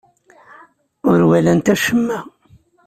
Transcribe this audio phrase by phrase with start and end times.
[1.09, 2.19] Ur walant acemma.